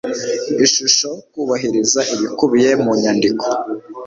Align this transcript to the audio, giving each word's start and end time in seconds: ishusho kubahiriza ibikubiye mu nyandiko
ishusho 0.65 1.09
kubahiriza 1.31 2.01
ibikubiye 2.13 2.71
mu 2.83 2.91
nyandiko 3.01 3.45